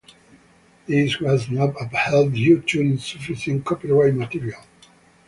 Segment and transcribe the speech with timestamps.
[0.87, 4.63] This was not upheld due to insufficient copyright material.